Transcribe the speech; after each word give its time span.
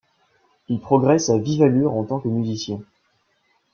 Il 0.67 0.79
progresse 0.81 1.29
à 1.29 1.37
vive 1.37 1.61
allure 1.61 1.93
en 1.93 2.03
tant 2.03 2.19
que 2.19 2.27
musicien. 2.27 2.79